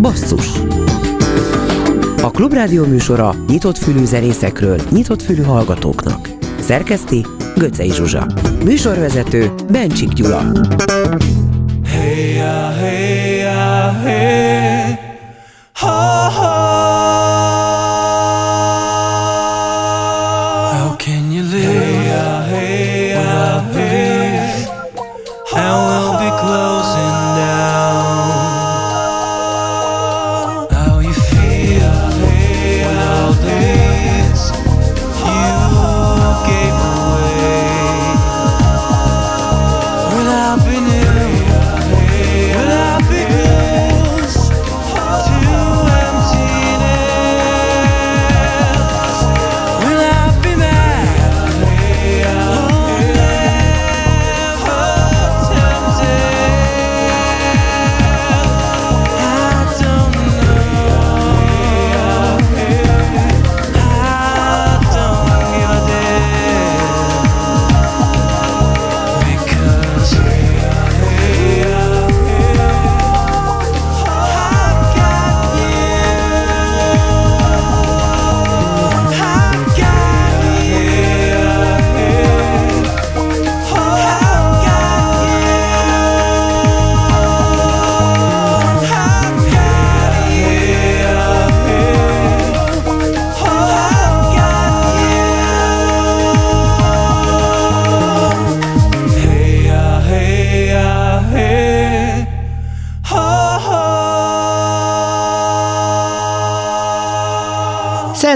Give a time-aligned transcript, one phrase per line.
[0.00, 0.46] Basszus
[2.22, 6.28] A Klubrádió műsora nyitott fülű zenészekről, nyitott fülű hallgatóknak.
[6.60, 8.26] Szerkeszti Göcej Zsuzsa.
[8.64, 10.42] Műsorvezető Bencsik Gyula.
[11.84, 13.38] Hey, ya, hey,
[14.04, 14.75] hey.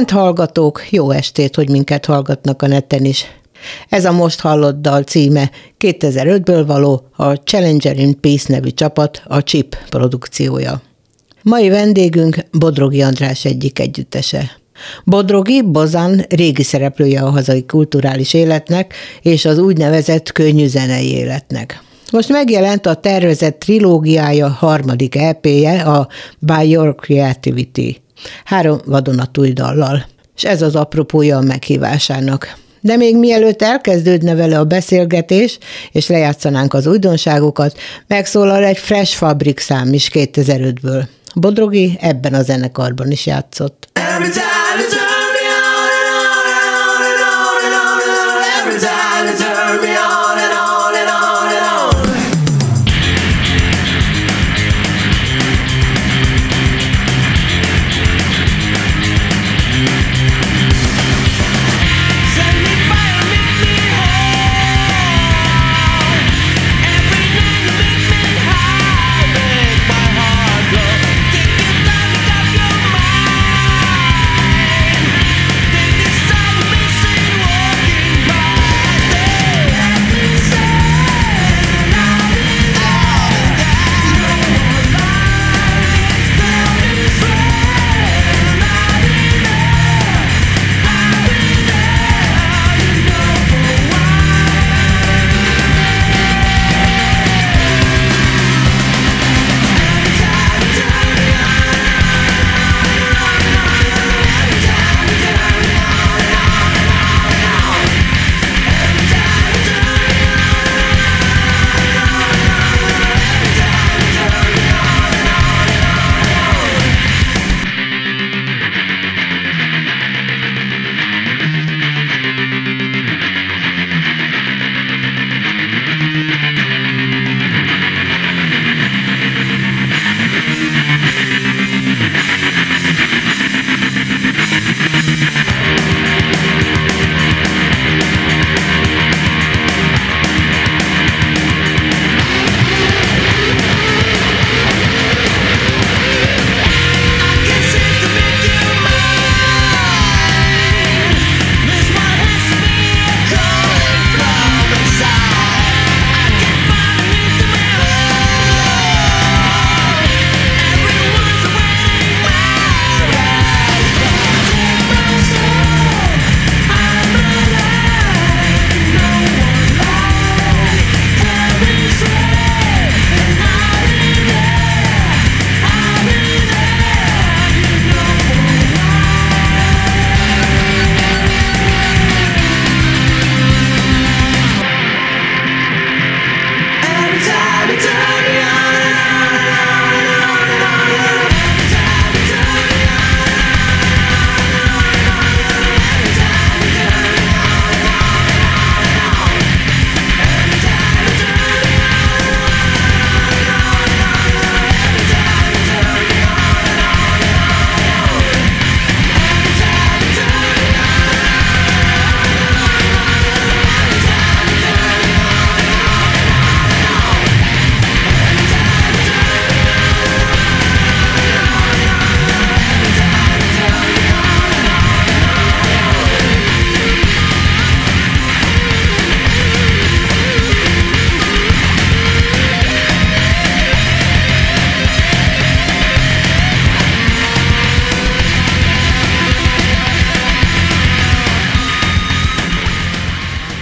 [0.01, 3.25] Szent hallgatók, jó estét, hogy minket hallgatnak a neten is.
[3.89, 9.43] Ez a most hallott dal címe 2005-ből való a Challenger in Peace nevű csapat, a
[9.43, 10.83] CHIP produkciója.
[11.43, 14.51] Mai vendégünk Bodrogi András egyik együttese.
[15.05, 21.83] Bodrogi Bozan régi szereplője a hazai kulturális életnek és az úgynevezett könnyű zenei életnek.
[22.12, 26.09] Most megjelent a tervezett trilógiája harmadik EP-je, a
[26.39, 28.00] By Your Creativity
[28.44, 30.06] három vadonatúj dallal.
[30.36, 32.58] És ez az apropója a meghívásának.
[32.81, 35.58] De még mielőtt elkezdődne vele a beszélgetés,
[35.92, 41.03] és lejátszanánk az újdonságokat, megszólal egy Fresh Fabric szám is 2005-ből.
[41.34, 43.88] Bodrogi ebben a zenekarban is játszott.
[43.92, 45.09] Every time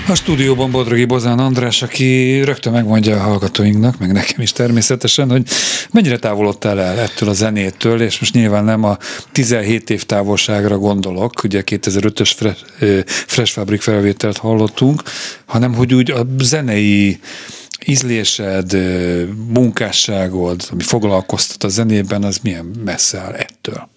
[0.08, 5.48] A stúdióban Bodrogi Bozán András, aki rögtön megmondja a hallgatóinknak, meg nekem is természetesen, hogy
[5.90, 8.98] mennyire távolodtál el ettől a zenétől, és most nyilván nem a
[9.32, 12.54] 17 év távolságra gondolok, ugye 2005-ös
[13.04, 15.02] Fresh, Fabric felvételt hallottunk,
[15.46, 17.18] hanem hogy úgy a zenei
[17.86, 18.76] ízlésed,
[19.48, 23.88] munkásságod, ami foglalkoztat a zenében, az milyen messze áll ettől?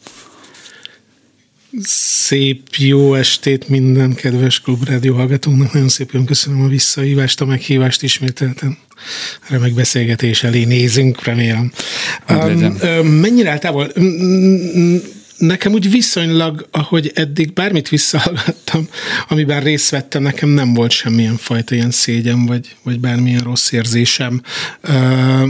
[1.83, 5.73] Szép jó estét minden kedves klubrádió hallgatónak.
[5.73, 8.77] Nagyon szépen köszönöm a visszahívást, a meghívást ismételten.
[9.47, 11.71] Remek beszélgetés elé nézünk, remélem.
[12.29, 13.91] Um, mennyire távol?
[15.41, 18.87] Nekem úgy viszonylag, ahogy eddig bármit visszahallgattam,
[19.27, 24.41] amiben részt vettem, nekem nem volt semmilyen fajta ilyen szégyen, vagy, vagy bármilyen rossz érzésem.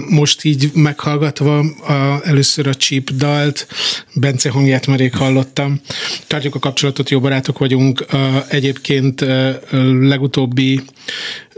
[0.09, 3.67] Most így meghallgatva a, először a Cheap dalt,
[4.13, 5.81] Bence hangját már rég hallottam.
[6.27, 8.05] Tartjuk a kapcsolatot, jó barátok vagyunk.
[8.47, 9.25] Egyébként
[10.01, 10.81] legutóbbi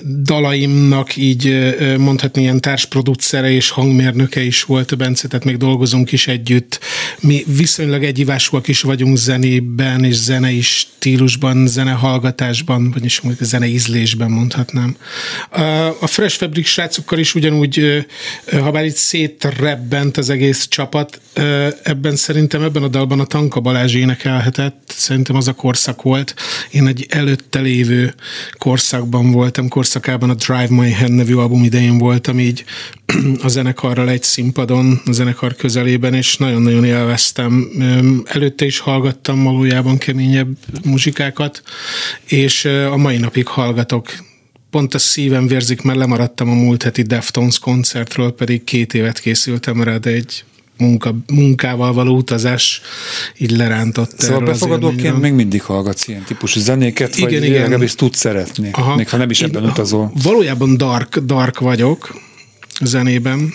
[0.01, 6.79] dalaimnak így mondhatni ilyen társproducere és hangmérnöke is volt Bence, tehát még dolgozunk is együtt.
[7.19, 14.95] Mi viszonylag egyivásúak is vagyunk zenében és zenei stílusban, zenehallgatásban, vagyis a zene ízlésben mondhatnám.
[15.99, 18.05] A Fresh Fabric srácokkal is ugyanúgy,
[18.51, 21.21] ha bár itt szétrebbent az egész csapat,
[21.83, 26.35] ebben szerintem ebben a dalban a Tanka Balázs énekelhetett, szerintem az a korszak volt.
[26.71, 28.13] Én egy előtte lévő
[28.57, 32.63] korszakban voltam, korszakában a Drive My Hand nevű album idején voltam így
[33.43, 37.69] a zenekarral egy színpadon, a zenekar közelében, és nagyon-nagyon élveztem.
[38.25, 41.61] Előtte is hallgattam valójában keményebb muzsikákat,
[42.25, 44.11] és a mai napig hallgatok
[44.69, 49.83] pont a szívem vérzik, mert lemaradtam a múlt heti Deftones koncertről, pedig két évet készültem
[49.83, 50.43] rá, de egy
[50.77, 52.81] munka, munkával való utazás
[53.37, 54.19] így lerántott.
[54.19, 57.61] Szóval befogadóként még mindig hallgatsz ilyen típusú zenéket, igen, vagy igen.
[57.61, 58.95] legalábbis tudsz szeretni, Aha.
[58.95, 60.11] még ha nem is ebben utazol.
[60.23, 62.15] Valójában dark, dark vagyok
[62.81, 63.53] zenében,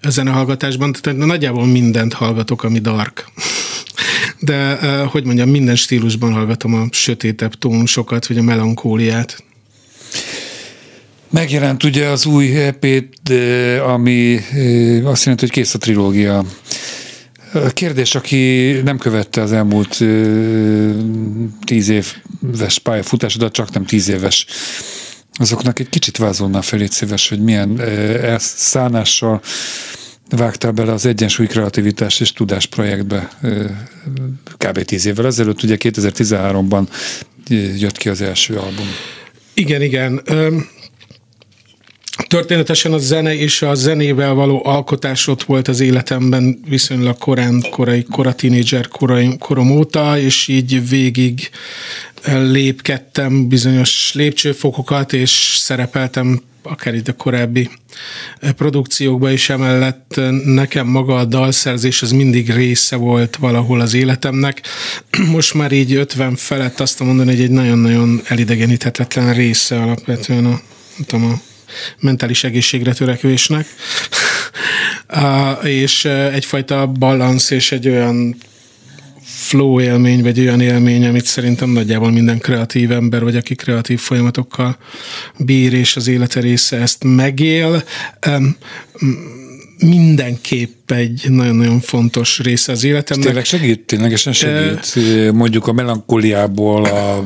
[0.00, 3.30] a zenehallgatásban, tehát nagyjából mindent hallgatok, ami dark.
[4.38, 9.44] De, eh, hogy mondjam, minden stílusban hallgatom a sötétebb tónusokat, vagy a melankóliát.
[11.32, 12.84] Megjelent ugye az új ep
[13.86, 14.38] ami
[15.04, 16.44] azt jelenti, hogy kész a trilógia.
[17.72, 19.98] Kérdés, aki nem követte az elmúlt
[21.64, 24.46] tíz éves pályafutásodat, csak nem tíz éves,
[25.32, 27.80] azoknak egy kicsit vázolná felé szíves, hogy milyen
[28.38, 29.40] szánással
[30.30, 33.30] vágtál bele az egyensúly kreativitás és tudás projektbe
[34.56, 34.82] kb.
[34.82, 36.88] tíz évvel ezelőtt, ugye 2013-ban
[37.78, 38.86] jött ki az első album.
[39.54, 40.22] Igen, igen.
[42.32, 48.02] Történetesen a zene és a zenével való alkotás ott volt az életemben viszonylag korán, korai,
[48.10, 48.88] kora tínédzser
[49.38, 51.50] korom óta, és így végig
[52.26, 57.70] lépkedtem bizonyos lépcsőfokokat, és szerepeltem akár itt a korábbi
[58.56, 64.62] produkciókban is emellett nekem maga a dalszerzés az mindig része volt valahol az életemnek.
[65.36, 70.60] Most már így 50 felett azt mondani, hogy egy nagyon-nagyon elidegeníthetetlen része alapvetően a,
[71.06, 71.50] tudom, a
[72.00, 73.66] mentális egészségre törekvésnek,
[75.62, 78.36] és egyfajta balansz és egy olyan
[79.24, 84.76] flow élmény, vagy olyan élmény, amit szerintem nagyjából minden kreatív ember, vagy aki kreatív folyamatokkal
[85.38, 87.82] bír, és az élete része ezt megél
[89.82, 93.26] mindenképp egy nagyon-nagyon fontos része az életemnek.
[93.26, 94.94] Tényleg segít, ténylegesen segít.
[95.32, 97.24] Mondjuk a melankóliából, a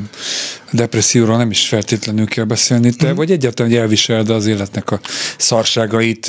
[0.70, 5.00] depresszióról nem is feltétlenül kell beszélni, te, vagy egyáltalán, hogy elviseled az életnek a
[5.38, 6.26] szarságait.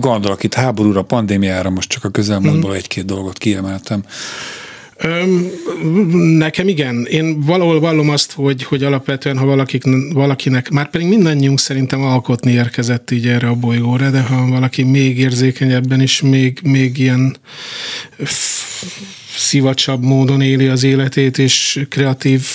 [0.00, 4.02] Gondolok itt háborúra, pandémiára, most csak a közelmúltból egy-két dolgot kiemeltem.
[6.38, 7.06] Nekem igen.
[7.10, 12.52] Én valahol vallom azt, hogy, hogy alapvetően, ha valakik, valakinek, már pedig mindannyiunk szerintem alkotni
[12.52, 17.36] érkezett így erre a bolygóra, de ha valaki még érzékenyebben is, még, még ilyen
[19.36, 22.46] szivacsabb módon éli az életét, és kreatív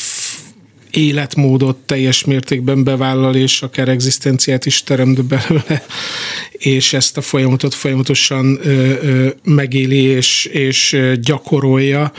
[0.95, 5.85] életmódot teljes mértékben bevállal, és akár egzisztenciát is teremt belőle,
[6.51, 8.59] és ezt a folyamatot folyamatosan
[9.43, 12.11] megéli és, és gyakorolja,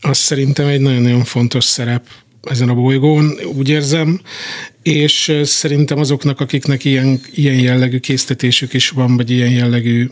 [0.00, 2.06] az szerintem egy nagyon-nagyon fontos szerep
[2.42, 4.20] ezen a bolygón, úgy érzem,
[4.82, 10.08] és szerintem azoknak, akiknek ilyen, ilyen jellegű késztetésük is van, vagy ilyen jellegű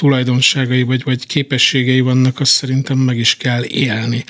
[0.00, 4.24] tulajdonságai vagy, vagy képességei vannak, azt szerintem meg is kell élni.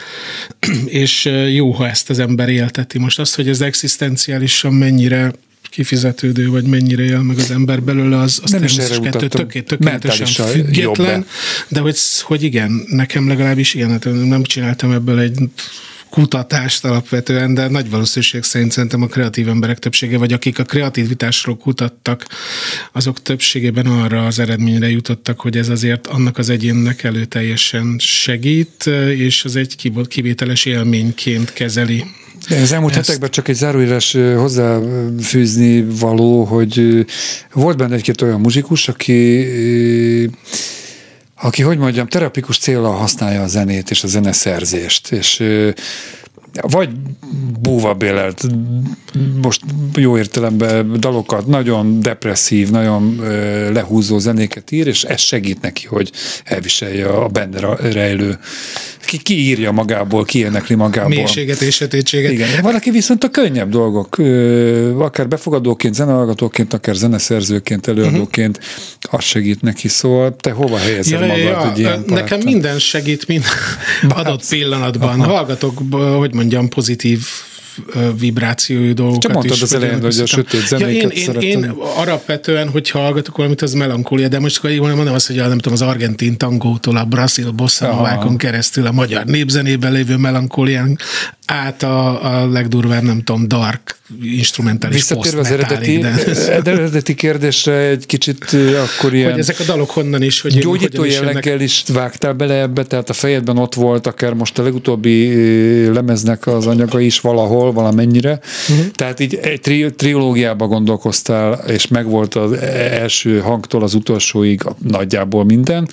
[1.03, 2.99] és jó, ha ezt az ember élteti.
[2.99, 8.41] Most az, hogy ez egzisztenciálisan mennyire kifizetődő, vagy mennyire él meg az ember belőle, az,
[8.43, 11.27] az természetesen töké, tökéletesen független,
[11.69, 15.39] de hogy, hogy igen, nekem legalábbis ilyen, hát nem csináltam ebből egy
[16.11, 21.57] kutatást alapvetően, de nagy valószínűség szerint szerintem a kreatív emberek többsége, vagy akik a kreativitásról
[21.57, 22.27] kutattak,
[22.93, 28.87] azok többségében arra az eredményre jutottak, hogy ez azért annak az egyénnek előteljesen segít,
[29.17, 32.05] és az egy kivételes élményként kezeli.
[32.49, 33.07] Az elmúlt Ezt...
[33.07, 37.05] hetekben csak egy záróírás hozzáfűzni való, hogy
[37.53, 39.47] volt benne egy-két olyan muzsikus, aki
[41.43, 45.45] aki, hogy mondjam, terapikus célra használja a zenét és a zeneszerzést, és
[46.61, 46.89] vagy
[47.61, 48.43] búva bélelt,
[49.43, 49.61] most
[49.95, 53.21] jó értelemben dalokat, nagyon depresszív, nagyon
[53.73, 56.11] lehúzó zenéket ír, és ez segít neki, hogy
[56.45, 58.39] elviselje a benne rejlő
[59.07, 61.09] ki, ki írja magából, ki énekli magából.
[61.09, 62.33] Mélységet és sötétséget.
[62.33, 62.49] Igen.
[62.63, 64.19] Valaki viszont a könnyebb dolgok,
[64.99, 69.19] akár befogadóként, zenehallgatóként, akár zeneszerzőként, előadóként, uh-huh.
[69.19, 69.89] az segít neki.
[69.89, 73.51] Szóval te hova helyezed ja, magad ja, egy ilyen Nekem minden segít, minden
[74.09, 75.21] adott pillanatban.
[75.21, 75.33] Aha.
[75.33, 75.79] Hallgatok,
[76.19, 77.27] hogy mondjam, pozitív
[78.19, 81.69] vibrációjú dolgokat Csak mondtad is, az elején, hogy a sötét zenéket ja, én, én, én
[81.97, 85.73] alapvetően, hogyha hallgatok valamit, az melankólia, de most akkor mondom azt, hogy a, nem tudom,
[85.73, 90.99] az argentin tangótól a brazil bossa keresztül a magyar népzenében lévő melankólián
[91.51, 96.13] át a, a legdurvább, nem tudom, dark instrumentális Visszatérve az eredeti, de...
[96.71, 99.31] eredeti kérdésre egy kicsit akkor ilyen...
[99.31, 103.13] Hogy ezek a dalok honnan is, hogy Gyógyító jelleggel is vágtál bele ebbe, tehát a
[103.13, 105.35] fejedben ott volt akár most a legutóbbi
[105.87, 108.41] lemeznek az anyaga is valahol, valamennyire.
[108.69, 108.87] Uh-huh.
[108.91, 115.89] Tehát így egy tri- triológiába gondolkoztál, és megvolt az első hangtól az utolsóig nagyjából minden,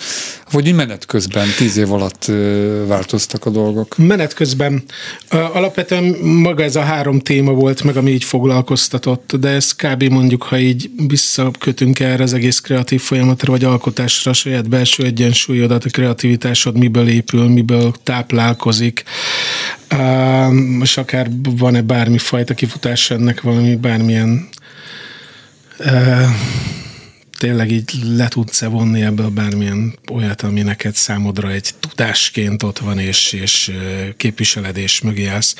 [0.51, 2.31] vagy menet közben, tíz év alatt
[2.87, 3.97] változtak a dolgok?
[3.97, 4.83] Menet közben.
[5.53, 10.03] Alapvetően maga ez a három téma volt meg, ami így foglalkoztatott, de ez kb.
[10.03, 15.85] mondjuk, ha így visszakötünk erre az egész kreatív folyamatra, vagy alkotásra, a saját belső egyensúlyodat,
[15.85, 19.03] a kreativitásod miből épül, miből táplálkozik,
[20.81, 21.27] és akár
[21.57, 24.49] van-e bármifajta kifutás ennek, valami bármilyen
[27.37, 32.99] tényleg így le tudsz-e vonni ebből bármilyen olyat, ami neked számodra egy tudásként ott van,
[32.99, 33.71] és, és
[34.17, 35.55] képviseledés mögé állsz.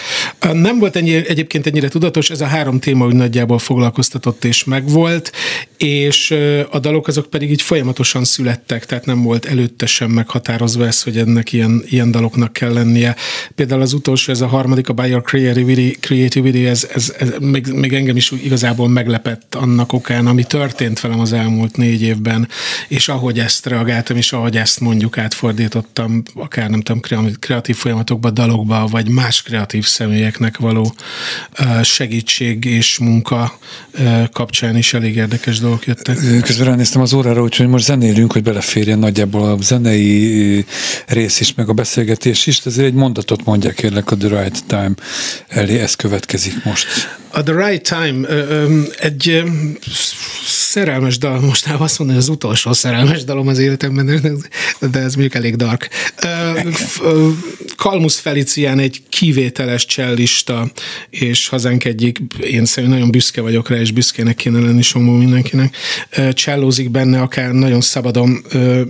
[0.53, 5.31] Nem volt ennyi, egyébként ennyire tudatos, ez a három téma úgy nagyjából foglalkoztatott és megvolt,
[5.77, 6.35] és
[6.71, 11.17] a dalok azok pedig így folyamatosan születtek, tehát nem volt előtte sem meghatározva ez, hogy
[11.17, 13.15] ennek ilyen, ilyen daloknak kell lennie.
[13.55, 17.67] Például az utolsó, ez a harmadik, a By Your Creativity, creativity ez, ez, ez még,
[17.67, 22.47] még engem is igazából meglepett annak okán, ami történt velem az elmúlt elmúlt négy évben,
[22.87, 27.01] és ahogy ezt reagáltam, és ahogy ezt mondjuk átfordítottam, akár nem tudom,
[27.39, 30.93] kreatív folyamatokba, dalokba, vagy más kreatív személyeknek való
[31.83, 33.59] segítség és munka
[34.31, 36.17] kapcsán is elég érdekes dolgok jöttek.
[36.41, 40.65] Közben ránéztem az órára, úgyhogy most zenélünk, hogy beleférjen nagyjából a zenei
[41.07, 44.93] rész is, meg a beszélgetés is, ezért egy mondatot mondják kérlek a The Right Time
[45.47, 46.87] elé, ez következik most.
[47.31, 48.27] A The Right Time
[48.99, 49.43] egy
[50.77, 54.05] szerelmes dal, most már azt mondani, hogy az utolsó szerelmes dalom az életemben,
[54.91, 55.89] de ez mondjuk elég dark.
[57.75, 60.71] Kalmus Felicián egy kivételes csellista,
[61.09, 65.75] és hazánk egyik, én szerintem nagyon büszke vagyok rá, és büszkének kéne lenni somó mindenkinek.
[66.33, 68.45] Csellózik benne, akár nagyon szabadon,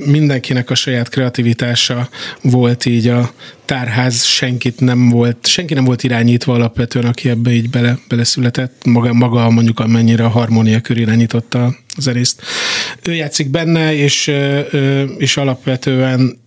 [0.06, 2.10] mindenkinek a saját kreativitása
[2.42, 3.34] volt így a
[3.68, 9.14] tárház senkit nem volt, senki nem volt irányítva alapvetően, aki ebbe így bele, beleszületett, maga,
[9.14, 12.42] maga mondjuk amennyire a harmónia köré irányította a zenészt.
[13.04, 14.32] Ő játszik benne, és,
[15.18, 16.40] és alapvetően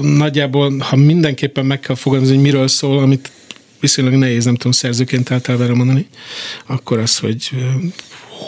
[0.00, 3.30] nagyjából, ha mindenképpen meg kell fogalmazni, hogy miről szól, amit
[3.80, 6.06] viszonylag nehéz, nem tudom szerzőként általában mondani,
[6.66, 7.50] akkor az, hogy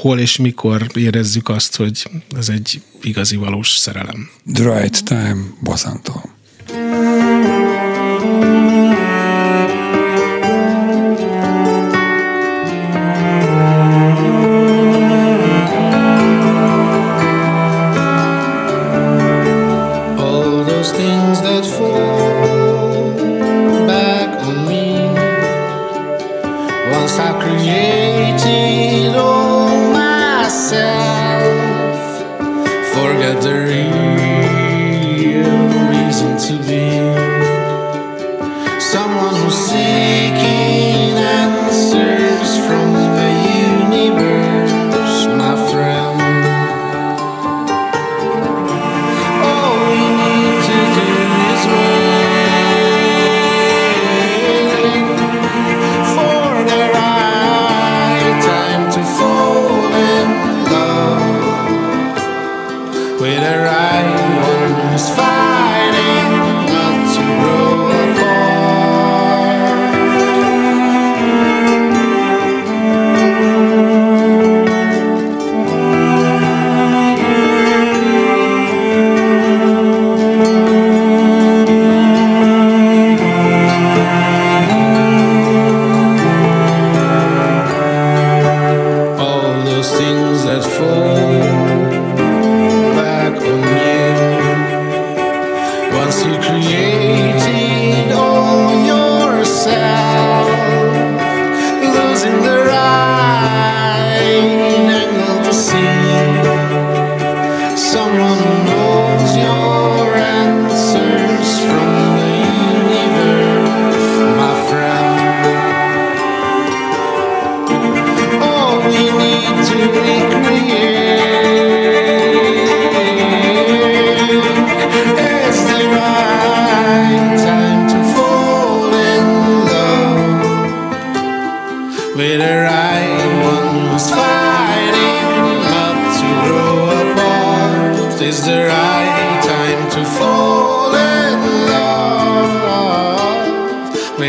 [0.01, 4.31] hol és mikor érezzük azt, hogy ez egy igazi valós szerelem.
[4.53, 6.39] The right time, Bozantól.
[6.73, 8.80] Right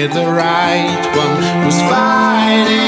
[0.07, 2.80] the right one who's fighting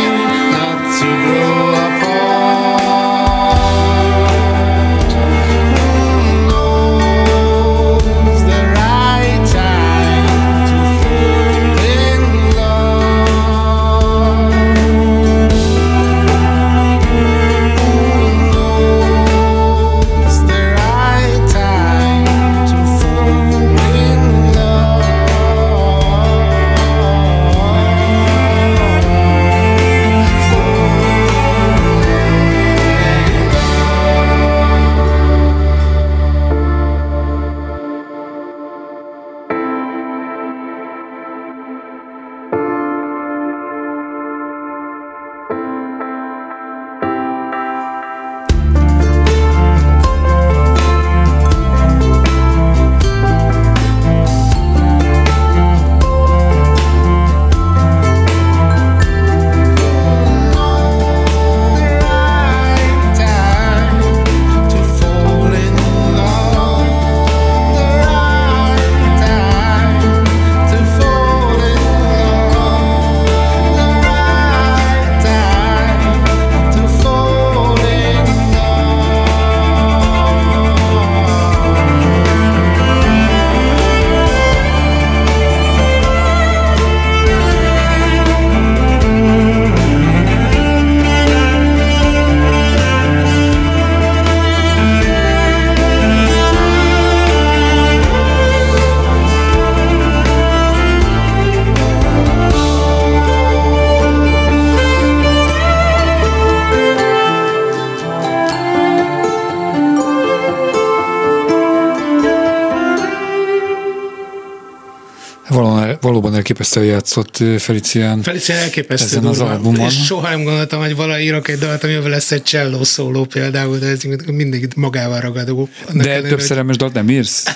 [116.04, 118.22] Valóban, elképesztően játszott Felicián.
[118.22, 119.52] Felicia elképesztő Ezen az durva.
[119.54, 119.86] albumon.
[119.88, 123.78] És soha nem gondoltam, hogy vala írok egy dalt, amivel lesz egy cselló szóló például,
[123.78, 124.00] de ez
[124.32, 125.70] mindig magával ragadó.
[125.90, 127.44] Annak De ellenére, több hogy- szerelmes dalt nem írsz?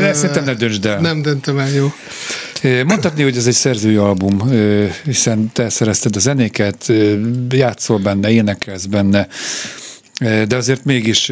[0.00, 1.00] De Szerintem ne döntsd el.
[1.00, 1.92] Nem döntöm el, jó.
[2.84, 4.50] Mondhatni, hogy ez egy szerzői album,
[5.04, 6.92] hiszen te szerezted a zenéket,
[7.50, 9.28] játszol benne, énekelsz benne,
[10.20, 11.26] de azért mégis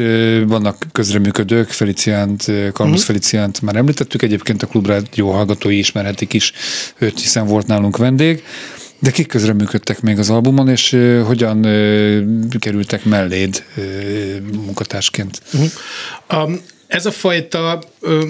[0.45, 3.07] vannak közreműködők, Feliciánt, ö, Karmusz Mhm.
[3.07, 6.51] Feliciánt már említettük, egyébként a klubrádió hallgatói ismerhetik is
[6.97, 8.43] őt, hiszen volt nálunk vendég.
[8.99, 11.61] De kik közreműködtek még az albumon, és hogyan
[12.59, 13.81] kerültek melléd ö,
[14.65, 15.41] munkatársként?
[16.27, 16.49] A,
[16.87, 18.23] ez a fajta ö,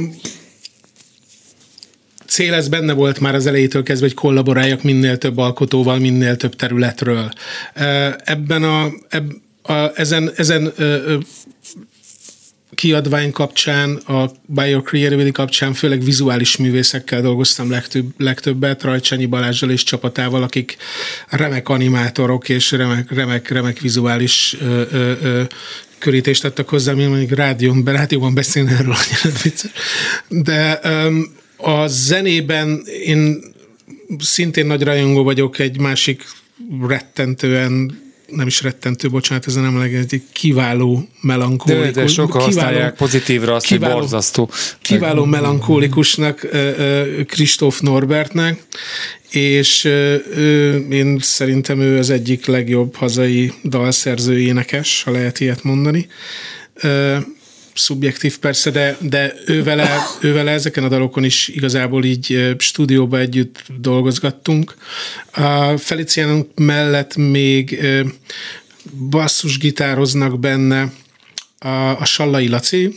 [2.28, 6.56] cél ez benne volt már az elejétől kezdve, hogy kollaboráljak minél több alkotóval, minél több
[6.56, 7.32] területről.
[8.24, 9.32] Ebben a, eb,
[9.68, 11.18] a ezen, ezen ö,
[12.76, 14.82] kiadvány kapcsán, a By
[15.32, 20.78] kapcsán főleg vizuális művészekkel dolgoztam legtöbb, legtöbbet, Rajcsányi Balázsjal és csapatával, akik
[21.30, 25.44] remek animátorok és remek, remek, remek vizuális ö, ö, ö,
[25.98, 29.72] körítést adtak hozzá, mi mondjuk rádión, rádióban beszélni erről annyira vicces.
[30.30, 33.44] De öm, a zenében én
[34.20, 36.24] szintén nagy rajongó vagyok egy másik
[36.88, 41.94] rettentően nem is rettentő, bocsánat, ez nem legyen, egy kiváló melankólikus.
[41.94, 44.50] De, de sokan használják pozitívra azt, hogy borzasztó.
[44.82, 45.26] Kiváló
[46.52, 48.64] ö, Kristóf Norbertnek,
[49.30, 50.16] és ö,
[50.76, 56.08] én szerintem ő az egyik legjobb hazai dalszerző énekes, ha lehet ilyet mondani.
[57.76, 64.76] Szubjektív persze, de, de ővele, ővele ezeken a dalokon is igazából így stúdióba együtt dolgozgattunk.
[65.32, 67.80] A Feliciánunk mellett még
[69.10, 70.94] basszusgitároznak benne
[71.60, 71.68] a,
[72.00, 72.94] a Sallai Laci,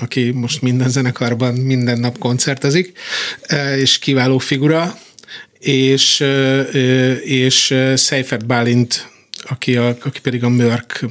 [0.00, 2.98] aki most minden zenekarban minden nap koncertezik,
[3.78, 4.98] és kiváló figura,
[5.58, 6.24] és,
[7.24, 9.12] és Seifert Bálint
[9.48, 11.04] aki, a, aki pedig a Mörk.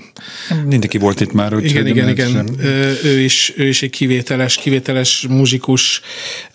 [0.65, 1.55] Mindenki volt itt már.
[1.55, 2.49] Úgy Igen, igen, igen.
[3.03, 6.01] Ő is, ő is egy kivételes, kivételes muzsikus,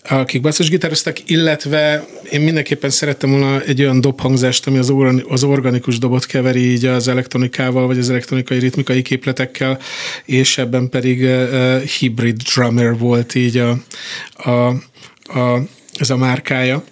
[0.09, 5.97] akik basszusgitároztak, illetve én mindenképpen szerettem volna egy olyan dobhangzást, ami az, organ, az organikus
[5.97, 9.79] dobot keveri így az elektronikával, vagy az elektronikai ritmikai képletekkel,
[10.25, 13.77] és ebben pedig uh, hybrid drummer volt így a,
[14.33, 14.67] a,
[15.39, 15.61] a,
[15.99, 16.83] ez a márkája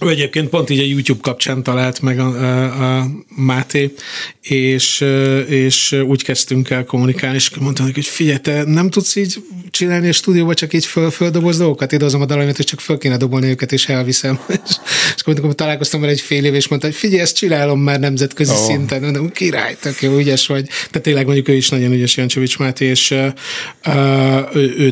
[0.00, 3.06] ő egyébként pont így a YouTube kapcsán talált meg a, a, a
[3.36, 3.94] Máté,
[4.40, 5.04] és,
[5.48, 10.08] és úgy kezdtünk el kommunikálni, és mondtam neki, hogy figyelj, te nem tudsz így csinálni
[10.08, 13.48] a stúdióba, csak így föl, földobozz dolgokat, idehozom a dalaimat, és csak föl kéne dobolni
[13.48, 14.38] őket, és elviszem.
[14.48, 14.76] és,
[15.16, 18.52] és amikor találkoztam vele egy fél év, és mondta, hogy figyelj, ezt csinálom már nemzetközi
[18.52, 18.58] oh.
[18.58, 20.66] szinten, mondom, király, tök jó, ügyes vagy.
[20.66, 24.90] Tehát tényleg mondjuk ő is nagyon ügyes, Jancsovics Máté, és uh, ő, ő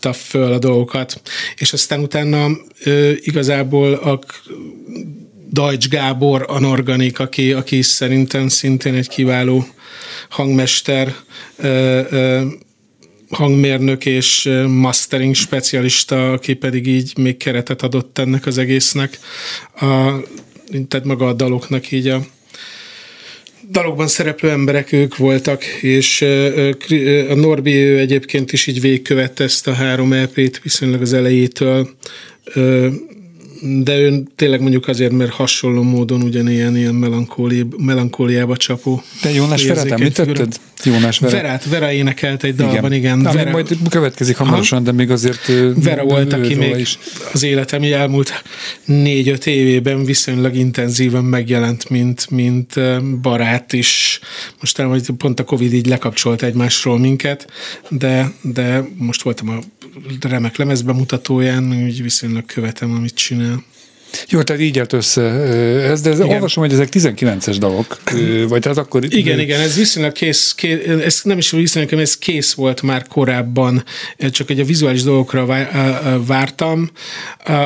[0.00, 1.20] dobolta föl a dolgokat.
[1.56, 2.46] És aztán utána
[2.86, 4.18] uh, igazából a
[5.52, 9.66] Dajcs Gábor anorganik, aki, aki szerintem szintén egy kiváló
[10.28, 11.14] hangmester,
[13.30, 19.18] hangmérnök és mastering specialista, aki pedig így még keretet adott ennek az egésznek.
[19.74, 19.86] A,
[20.88, 22.20] tehát maga a daloknak így a
[23.70, 26.22] dalokban szereplő emberek ők voltak, és
[27.28, 31.88] a Norbi ő egyébként is így végigkövette ezt a három EP-t viszonylag az elejétől
[33.62, 39.02] de ő tényleg mondjuk azért, mert hasonló módon ugyanilyen ilyen melankóli, melankóliába csapó.
[39.20, 40.60] Te Jónás Verát említetted?
[40.84, 41.36] Jónás Vera.
[41.36, 43.18] Verát, Vera énekelt egy dalban, igen.
[43.20, 43.32] igen.
[43.32, 43.50] Vera.
[43.50, 44.86] majd következik hamarosan, Aha.
[44.86, 46.98] de még azért Vera volt, aki még is.
[47.32, 48.42] az életem elmúlt
[48.84, 52.74] négy-öt évében viszonylag intenzíven megjelent, mint, mint
[53.20, 54.20] barát is.
[54.60, 57.46] Most talán, hogy pont a Covid így lekapcsolt egymásról minket,
[57.88, 59.58] de, de most voltam a
[60.20, 63.49] remek lemezbemutatóján, úgy viszonylag követem, amit csinál.
[64.28, 68.02] Jó, tehát így jött össze ez, de ez, olvasom, hogy ezek 19-es dalok,
[68.48, 69.04] vagy tehát akkor...
[69.04, 69.42] Igen, de...
[69.42, 73.84] igen, ez viszonylag kész, kész, ez nem is viszonylag, ez kész volt már korábban,
[74.30, 75.46] csak egy a vizuális dolgokra
[76.26, 76.90] vártam,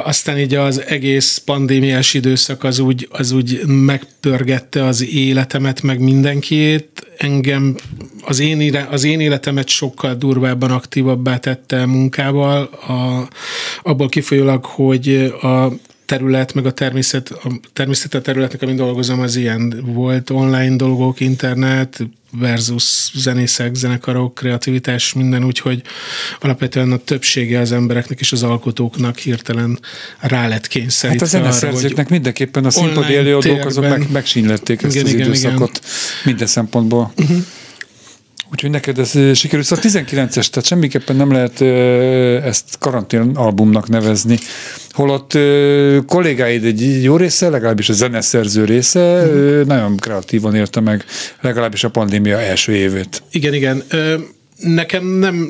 [0.05, 7.07] aztán így az egész pandémiás időszak az úgy, az úgy megpörgette az életemet, meg mindenkiét,
[7.17, 7.77] engem
[8.25, 13.29] az én, az én életemet sokkal durvábban aktívabbá tette munkával, a,
[13.83, 15.73] abból kifolyólag, hogy a
[16.05, 21.21] terület, meg a természet, a természet a területnek, amin dolgozom, az ilyen volt online dolgok,
[21.21, 22.01] internet,
[22.39, 25.83] versus zenészek, zenekarok, kreativitás, minden úgy, hogy
[26.41, 29.79] alapvetően a többsége az embereknek és az alkotóknak hirtelen
[30.21, 31.27] rá lett kényszerítve.
[31.27, 35.79] Hát a zeneszerzőknek mindenképpen a színpadi előadók azok meg, megsínlették ezt igen, az igen, időszakot
[35.79, 35.91] igen.
[36.25, 37.13] minden szempontból.
[37.17, 37.39] Uh-huh.
[38.53, 39.67] Úgyhogy neked ez sikerült.
[39.67, 41.61] Szóval 19-es, tehát semmiképpen nem lehet
[42.45, 44.39] ezt karantén albumnak nevezni.
[44.95, 45.39] Holott
[46.07, 49.61] kollégáid egy jó része, legalábbis a zeneszerző része, mm.
[49.67, 51.05] nagyon kreatívan érte meg
[51.41, 53.23] legalábbis a pandémia első évét.
[53.31, 53.83] Igen, igen.
[54.57, 55.49] Nekem nem,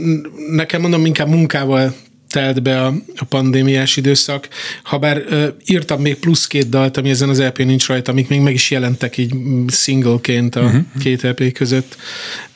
[0.50, 1.94] nekem mondom, inkább munkával
[2.28, 4.48] telt be a, a pandémiás időszak,
[4.82, 8.28] ha bár ö, írtam még plusz két dalt, ami ezen az EP nincs rajta, amik
[8.28, 9.34] még meg is jelentek így
[9.68, 10.82] singleként a uh-huh.
[11.00, 11.96] két EP között.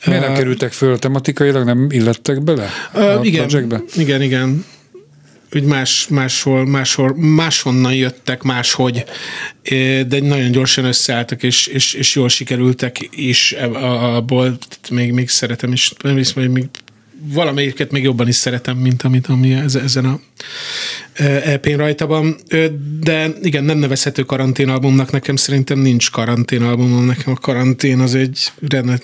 [0.07, 3.83] Miért nem kerültek föl tematikailag, nem illettek bele uh, a igen, projektbe?
[3.97, 4.65] Igen, igen
[5.53, 9.05] úgy más, máshol, máshol, máshonnan jöttek máshogy,
[10.07, 14.59] de nagyon gyorsan összeálltak, és, és, és jól sikerültek is abból,
[14.91, 16.65] még, még szeretem, és nem hiszem, hogy még
[17.21, 20.21] valamelyiket még jobban is szeretem, mint amit ami ezen a
[21.45, 22.37] EP-n rajta van.
[23.01, 28.53] De igen, nem nevezhető karanténalbumnak, nekem szerintem nincs karanténalbumom, nekem a karantén az egy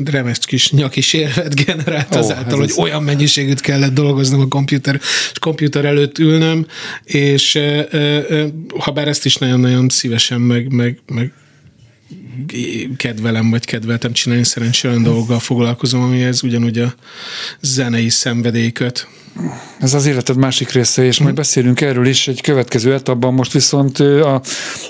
[0.04, 5.00] remes kis nyakis érvet generált oh, azáltal, hogy olyan mennyiségűt kellett dolgoznom a komputer,
[5.32, 6.66] és komputer előtt ülnöm,
[7.04, 7.58] és
[8.78, 11.32] ha bár ezt is nagyon-nagyon szívesen meg, meg, meg
[12.96, 16.94] kedvelem, vagy kedveltem csinálni, szerencsére olyan dolggal foglalkozom, amihez ugyanúgy a
[17.60, 19.08] zenei szenvedélyköt.
[19.80, 23.34] Ez az életed másik része, és majd beszélünk erről is egy következő etapban.
[23.34, 24.40] Most viszont a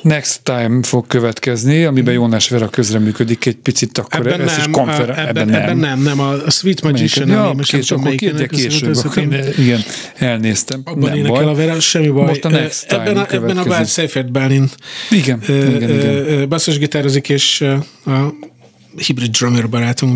[0.03, 2.23] Next Time fog következni, amiben mhm.
[2.23, 5.63] Jónás Vera közreműködik egy picit, akkor ebben ez nem, is konfer- ebben, ebben, nem.
[5.63, 8.97] Ebben nem, nem, a Sweet Magician, ja, most kés, nem akkor kérde később.
[9.59, 9.81] igen,
[10.15, 10.81] elnéztem.
[10.85, 11.45] Abban nem énekel baj.
[11.45, 12.27] a Vera, semmi baj.
[12.27, 14.71] Most a Next Time ebben a, ebben a Bár Seifert Bálin
[15.11, 16.49] igen, igen, igen.
[16.49, 17.61] basszusgitározik, és
[18.07, 18.35] a
[18.97, 20.15] hibrid drummer barátunk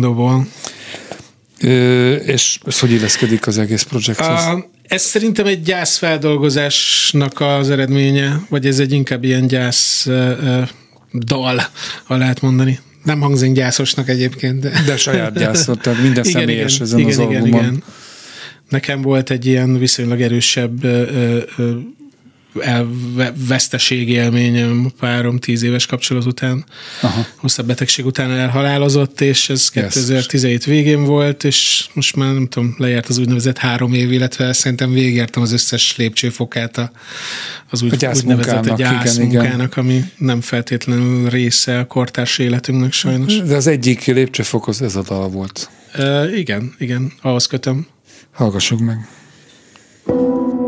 [2.25, 4.63] És ez hogy illeszkedik az egész projekthez?
[4.83, 10.07] Ez szerintem egy gyászfeldolgozásnak az eredménye, vagy ez egy inkább ilyen gyász
[11.13, 11.67] dal,
[12.03, 12.79] ha lehet mondani.
[13.03, 14.59] Nem hangzik gyászosnak egyébként.
[14.59, 17.63] De, de saját gyászot, tehát minden igen, személyes igen, ezen igen, az igen, albumon.
[17.63, 17.83] Igen.
[18.69, 21.98] Nekem volt egy ilyen viszonylag erősebb veszteségi
[23.89, 26.65] élményem párom-tíz éves kapcsolat után,
[27.01, 27.25] Aha.
[27.35, 33.07] hosszabb betegség után elhalálozott, és ez 2017 végén volt, és most már nem tudom, lejárt
[33.07, 36.91] az úgynevezett három év, illetve szerintem végigjártam az összes lépcsőfokát a,
[37.69, 43.41] az úgy, a úgynevezett a gyászmunkának, ami nem feltétlenül része a kortárs életünknek sajnos.
[43.41, 45.69] De az egyik lépcsőfok az ez a dal volt.
[45.97, 47.87] Uh, igen, igen, ahhoz kötöm.
[48.31, 49.07] Hallgassuk meg.
[50.05, 50.58] thank you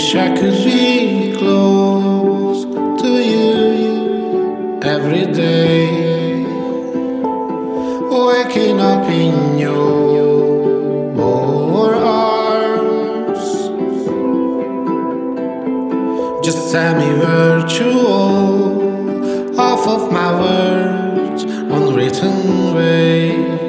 [0.00, 2.64] Wish I could be close
[3.02, 6.42] to you every day.
[8.10, 11.12] Waking up in your
[11.94, 13.44] arms.
[16.46, 18.00] Just semi-virtual
[19.60, 23.59] off of my words, unwritten ways.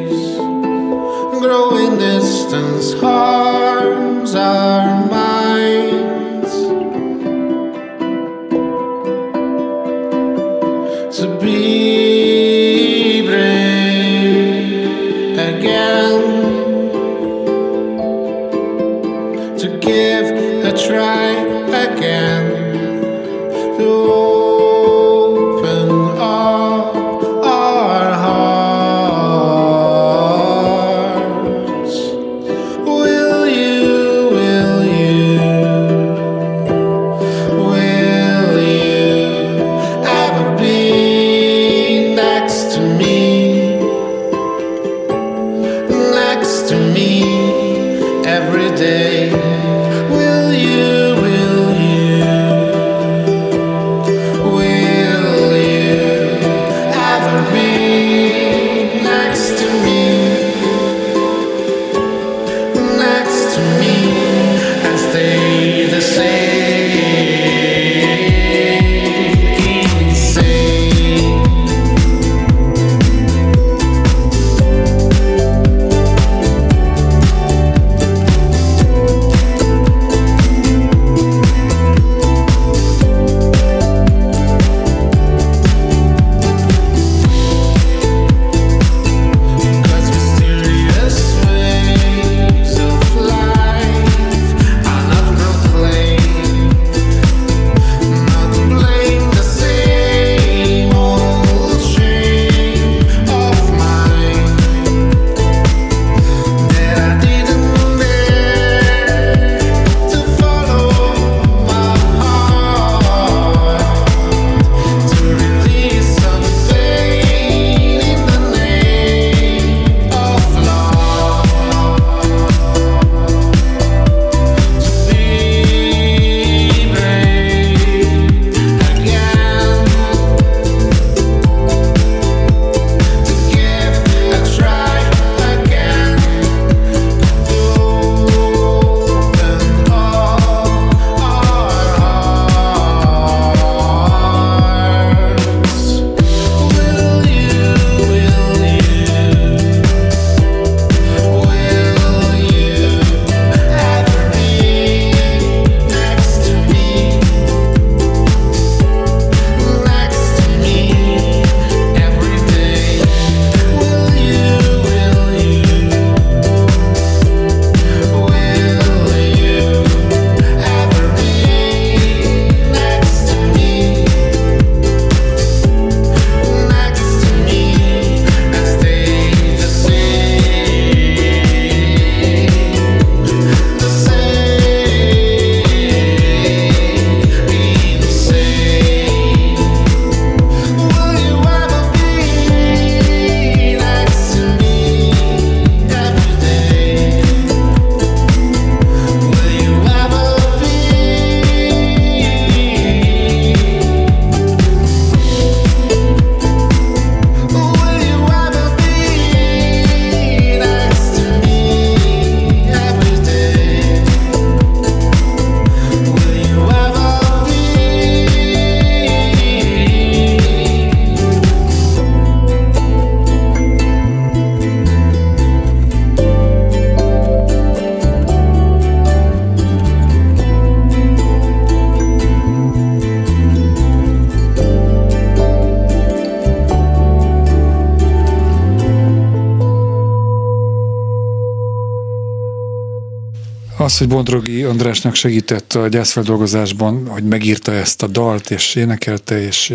[244.02, 249.74] Hogy Bondrogi Andrásnak segített a gyászfeldolgozásban, hogy megírta ezt a dalt, és énekelte, és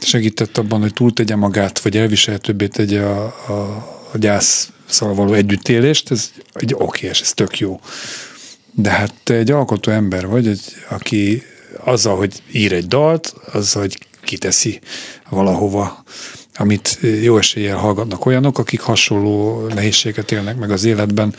[0.00, 3.52] segített abban, hogy túltegye magát, vagy elviselhetőbbé tegye a, a,
[4.12, 7.80] a gyászszal való együttélést, ez egy oké, és ez tök jó.
[8.70, 11.42] De hát te egy alkotó ember vagy, egy, aki
[11.84, 14.80] azzal, hogy ír egy dalt, azzal, hogy kiteszi
[15.28, 16.04] valahova,
[16.54, 21.34] amit jó eséllyel hallgatnak olyanok, akik hasonló nehézséget élnek meg az életben,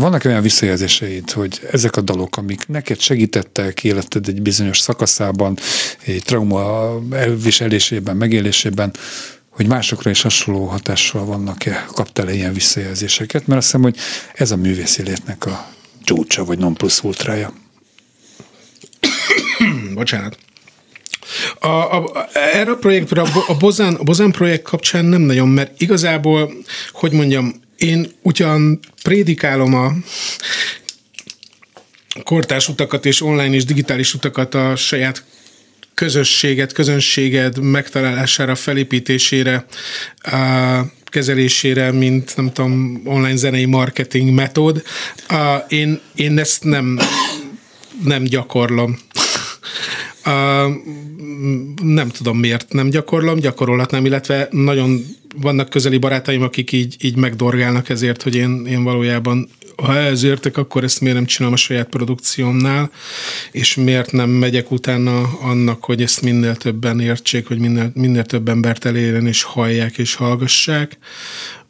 [0.00, 5.58] Vannak olyan visszajelzéseid, hogy ezek a dalok, amik neked segítettek életed egy bizonyos szakaszában,
[6.04, 8.92] egy trauma elviselésében, megélésében,
[9.48, 11.86] hogy másokra is hasonló hatással vannak-e?
[11.92, 13.46] Kaptál-e ilyen visszajelzéseket?
[13.46, 13.96] Mert azt hiszem, hogy
[14.34, 15.68] ez a művész életnek a
[16.04, 17.52] csúcsa, vagy non plus ultrája.
[19.94, 20.38] Bocsánat.
[21.58, 26.52] A, a, erre a projektre, a, Bozán, a Bozán projekt kapcsán nem nagyon, mert igazából,
[26.92, 29.92] hogy mondjam, én ugyan prédikálom a
[32.22, 35.24] kortárs utakat és online és digitális utakat a saját
[35.94, 39.66] közösséget, közönséged megtalálására, felépítésére,
[41.04, 44.82] kezelésére, mint nem tudom, online zenei marketing metód.
[45.68, 46.98] Én, én ezt nem,
[48.04, 48.98] nem gyakorlom.
[50.24, 50.30] A,
[51.82, 55.04] nem tudom miért nem gyakorlom, gyakorolhatnám, illetve nagyon
[55.36, 59.48] vannak közeli barátaim, akik így, így megdorgálnak ezért, hogy én, én valójában
[59.82, 62.90] ha ez értek, akkor ezt miért nem csinálom a saját produkciómnál,
[63.50, 68.48] és miért nem megyek utána annak, hogy ezt minél többen értsék, hogy minél, minél több
[68.48, 70.98] embert elérjen, és hallják, és hallgassák.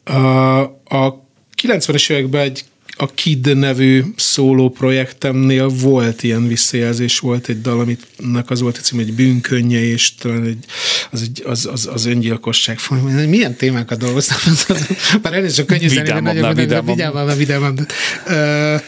[0.03, 1.25] A, a
[1.61, 2.63] 90-es években egy
[2.97, 7.79] a Kid nevű szóló projektemnél volt ilyen visszajelzés, volt egy dal,
[8.19, 10.65] aminek az volt egy cím, egy bűnkönye, és talán egy,
[11.11, 12.79] az, egy, az, az, az öngyilkosság.
[13.27, 14.37] Milyen témákat dolgoztam?
[15.21, 17.91] Már elég csak könnyű zenében, nagyon vidámabb, vidámabb.
[18.27, 18.81] Uh,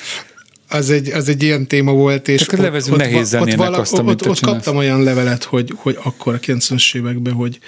[0.74, 3.94] az egy, az egy ilyen téma volt, és Csak ott, ott, nehéz ott, vala, azt,
[3.94, 7.60] amit ott, ott kaptam olyan levelet, hogy, hogy akkor a 90-es években, hogy,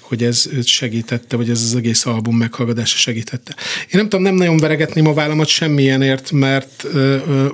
[0.00, 3.54] hogy ez őt segítette, vagy ez az egész album meghallgatása segítette.
[3.80, 7.46] Én nem tudom, nem nagyon veregetném a vállamat semmilyenért, mert ö, ö,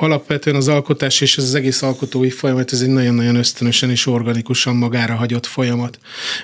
[0.00, 4.76] alapvetően az alkotás és ez az egész alkotói folyamat, ez egy nagyon-nagyon ösztönösen és organikusan
[4.76, 5.98] magára hagyott folyamat.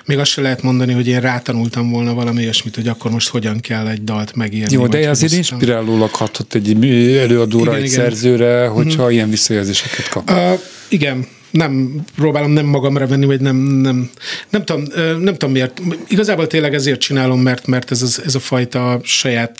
[0.05, 3.59] Még azt se lehet mondani, hogy én rátanultam volna valami ilyesmit, hogy akkor most hogyan
[3.59, 4.73] kell egy dalt megírni.
[4.73, 6.85] Jó, de azért inspirálólag hathat egy
[7.17, 8.03] előadóra, igen, egy igen.
[8.03, 9.13] szerzőre, hogyha uh-huh.
[9.13, 10.29] ilyen visszajelzéseket kap.
[10.29, 14.09] Uh, igen, nem, próbálom nem magamra venni, vagy nem, nem,
[14.49, 14.83] nem, tudom,
[15.19, 15.81] nem tudom miért.
[16.07, 19.59] Igazából tényleg ezért csinálom, mert, mert ez, az, ez a fajta saját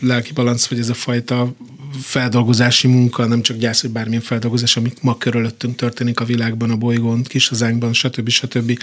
[0.00, 1.52] lelki balansz, vagy ez a fajta
[2.02, 6.76] feldolgozási munka, nem csak gyász, hogy bármilyen feldolgozás, amit ma körülöttünk történik a világban, a
[6.76, 8.28] bolygón, kis hazánkban, stb.
[8.28, 8.78] stb.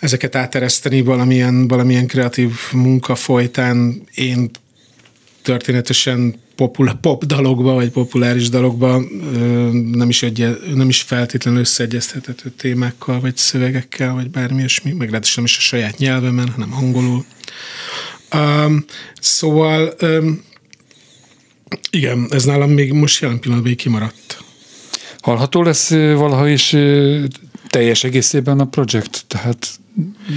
[0.00, 4.50] Ezeket átereszteni valamilyen, valamilyen kreatív munka folytán én
[5.42, 9.02] történetesen popul- pop dalokba, vagy populáris dalokba
[9.92, 15.20] nem is, egy, nem is feltétlenül összeegyeztethető témákkal, vagy szövegekkel, vagy bármi ilyesmi, meg nem
[15.44, 17.24] is a saját nyelvemen, hanem angolul.
[18.34, 18.84] Um,
[19.20, 20.42] szóval um,
[21.90, 24.44] igen, ez nálam még most jelen pillanatban kimaradt.
[25.20, 26.76] Hallható lesz valaha is
[27.68, 29.24] teljes egészében a projekt?
[29.26, 29.78] Tehát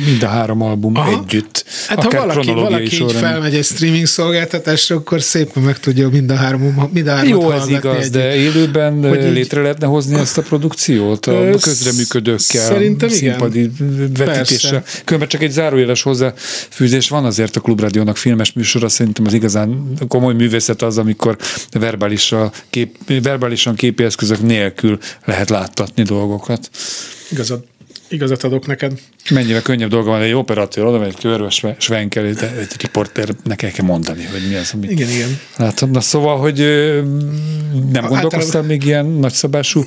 [0.05, 1.11] mind a három album Aha.
[1.11, 1.65] együtt.
[1.87, 6.35] Hát ha valaki, valaki így felmegy egy streaming szolgáltatásra, akkor szépen meg tudja mind a
[6.35, 8.11] három, mind a Jó, ez igaz, együtt.
[8.11, 9.63] de élőben hogy létre így...
[9.63, 13.71] lehetne hozni ezt a produkciót a közreműködőkkel, Szerintem színpadi
[14.17, 14.83] vetítéssel.
[15.03, 20.33] Különben csak egy zárójeles hozzáfűzés van azért a Klubrádiónak filmes műsora, szerintem az igazán komoly
[20.33, 21.37] művészet az, amikor
[21.71, 26.69] verbálisan, kép, verbálisan képi eszközök nélkül lehet láttatni dolgokat.
[27.31, 27.63] Igazad.
[28.11, 28.91] Igazat adok neked.
[29.29, 32.39] Mennyire könnyebb dolga van egy operatőr, oda egy körbe svenkel, egy
[32.79, 35.39] riporternek el kell mondani, hogy mi az, amit Igen, igen.
[35.57, 35.91] Látom.
[35.91, 36.57] Na szóval, hogy
[37.91, 39.83] nem gondolkoztál még ilyen nagyszabású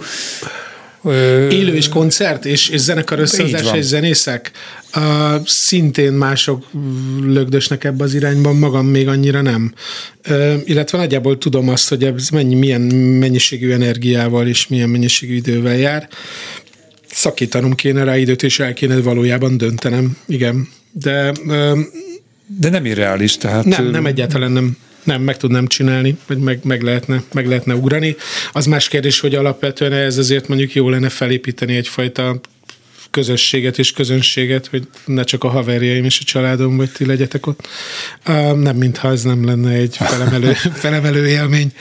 [1.51, 4.51] Élő és koncert, és, és zenekar összehozás, és zenészek.
[4.97, 6.65] Uh, szintén mások
[7.23, 9.75] lögdösnek ebbe az irányban, magam még annyira nem.
[10.29, 12.81] Uh, illetve nagyjából tudom azt, hogy ez mennyi, milyen
[13.21, 16.09] mennyiségű energiával és milyen mennyiségű idővel jár
[17.15, 20.69] szakítanom kéne rá időt, és el kéne valójában döntenem, igen.
[20.93, 21.33] De,
[22.47, 23.65] de nem irreális, tehát...
[23.65, 24.77] Nem, nem egyáltalán nem.
[25.05, 28.17] Nem, meg tudnám csinálni, vagy meg, meg, lehetne, meg lehetne ugrani.
[28.53, 32.41] Az más kérdés, hogy alapvetően ez azért mondjuk jó lenne felépíteni egyfajta
[33.11, 37.69] közösséget és közönséget, hogy ne csak a haverjaim és a családom, vagy ti legyetek ott.
[38.55, 40.53] Nem, mintha ez nem lenne egy felemelő,
[40.85, 41.73] felemelő élmény.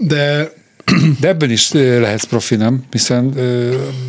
[0.00, 0.52] De
[1.20, 2.84] de ebben is lehetsz profi, nem?
[2.90, 3.34] Hiszen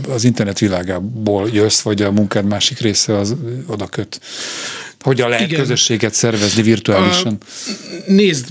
[0.10, 3.36] az internet világából jössz, vagy a munkád másik része az
[3.68, 4.22] oda köt.
[5.00, 5.60] Hogyan lehet Igen.
[5.60, 7.38] közösséget szervezni virtuálisan?
[7.40, 8.46] A, nézd,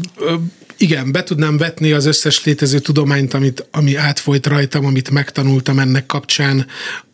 [0.76, 6.06] igen, be tudnám vetni az összes létező tudományt, amit, ami átfolyt rajtam, amit megtanultam ennek
[6.06, 6.66] kapcsán,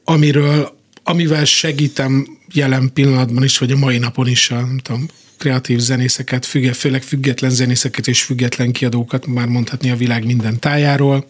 [0.04, 5.06] amiről, amivel segítem jelen pillanatban is, vagy a mai napon is a, nem tudom,
[5.42, 11.26] kreatív zenészeket, függe, főleg független zenészeket és független kiadókat már mondhatni a világ minden tájáról.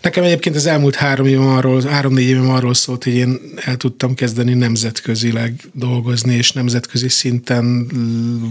[0.00, 4.14] Nekem egyébként az elmúlt három évem arról, három-négy évem arról szólt, hogy én el tudtam
[4.14, 7.86] kezdeni nemzetközileg dolgozni, és nemzetközi szinten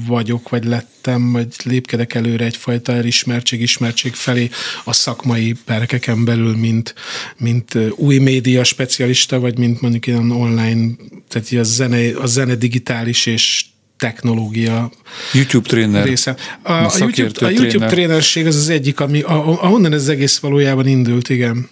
[0.08, 4.50] vagyok, vagy lettem, vagy lépkedek előre egyfajta elismertség, ismertség felé
[4.84, 6.94] a szakmai perkeken belül, mint,
[7.38, 10.96] mint új média specialista, vagy mint mondjuk ilyen online,
[11.28, 13.66] tehát a zene, a zene digitális és
[14.04, 14.91] technológia
[15.34, 16.06] YouTube tréner.
[16.06, 16.36] része.
[16.62, 21.30] A, a, YouTube, a YouTube trénerség az az egyik, ami, ahonnan ez egész valójában indult,
[21.30, 21.70] igen.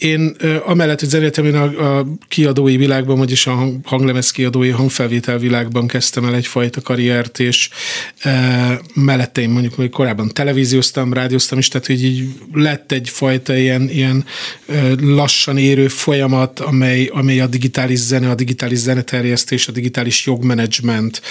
[0.00, 6.24] Én amellett, hogy zenéletem, a, a kiadói világban, vagyis a hanglemez kiadói hangfelvétel világban kezdtem
[6.24, 7.68] el egyfajta karriert, és
[8.18, 13.90] e, mellette én mondjuk hogy korábban televízióztam, rádióztam is, tehát hogy így lett egyfajta ilyen,
[13.90, 14.24] ilyen
[15.00, 21.22] lassan érő folyamat, amely, amely a digitális zene, a digitális zeneterjesztés, a digitális jogmenedzsment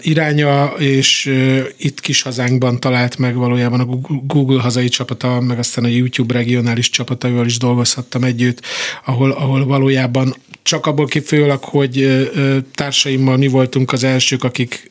[0.00, 1.32] iránya, és
[1.76, 3.84] itt kis hazánkban talált meg valójában a
[4.26, 8.60] Google hazai csapata, meg aztán a YouTube regionális csapataival is dolgozott dolgozhattam együtt,
[9.04, 12.30] ahol, ahol valójában csak abból kifolyólag, hogy
[12.74, 14.90] társaimmal mi voltunk az elsők, akik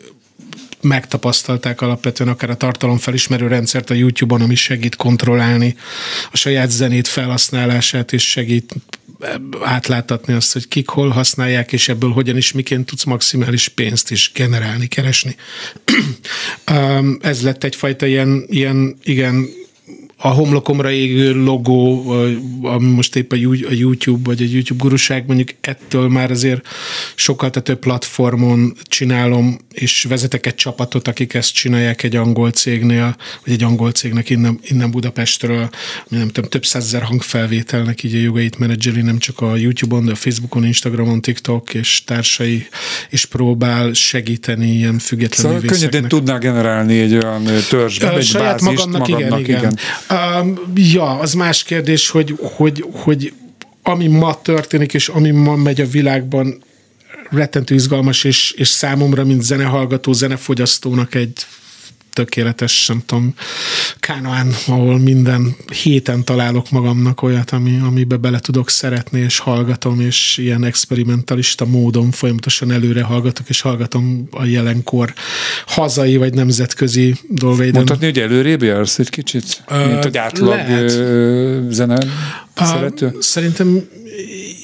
[0.81, 5.75] megtapasztalták alapvetően akár a tartalomfelismerő rendszert a YouTube-on, ami segít kontrollálni
[6.31, 8.75] a saját zenét felhasználását, és segít
[9.63, 14.31] átláthatni azt, hogy kik hol használják, és ebből hogyan is miként tudsz maximális pénzt is
[14.33, 15.35] generálni, keresni.
[17.31, 19.47] Ez lett egyfajta ilyen, ilyen igen,
[20.23, 22.11] a homlokomra égő logó,
[22.61, 23.35] ami most épp a
[23.69, 26.67] YouTube vagy a YouTube guruság, mondjuk ettől már azért
[27.15, 33.15] sokkal több platformon csinálom, és vezetek egy csapatot, akik ezt csinálják egy angol cégnél,
[33.45, 35.69] vagy egy angol cégnek innen, innen Budapestről,
[36.07, 40.15] nem tudom, több százezer hangfelvételnek így a jogait menedzseli, nem csak a YouTube-on, de a
[40.15, 42.67] Facebookon, Instagramon, TikTok és társai,
[43.09, 48.85] és próbál segíteni ilyen független Szóval könnyedén tudná generálni egy olyan törzsbe, egy saját bázist
[48.85, 49.57] magamnak, magamnak igen, igen.
[49.57, 49.77] igen.
[50.75, 53.33] Ja, az más kérdés, hogy, hogy, hogy
[53.83, 56.63] ami ma történik, és ami ma megy a világban,
[57.29, 61.45] rettentő izgalmas, és, és számomra, mint zenehallgató, zenefogyasztónak egy
[62.13, 63.33] tökéletes, nem tudom,
[63.99, 70.37] kánoán, ahol minden héten találok magamnak olyat, ami, amibe bele tudok szeretni, és hallgatom, és
[70.37, 75.13] ilyen experimentalista módon folyamatosan előre hallgatok, és hallgatom a jelenkor
[75.65, 77.73] hazai vagy nemzetközi dolgait.
[77.73, 80.89] Mondhatni, hogy előrébb jársz egy kicsit, uh, mint egy átlag lehet.
[81.69, 81.97] zene
[82.57, 83.15] uh, szerető?
[83.19, 83.89] Szerintem